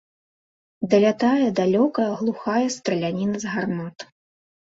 Далятае 0.93 1.45
далёкая 1.59 2.07
глухая 2.21 2.63
страляніна 2.77 3.37
з 3.43 3.51
гармат. 3.57 3.97